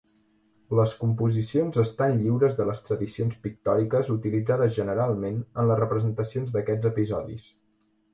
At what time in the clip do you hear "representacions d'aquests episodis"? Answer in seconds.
5.83-7.47